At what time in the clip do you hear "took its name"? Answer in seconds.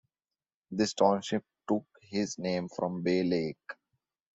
1.67-2.69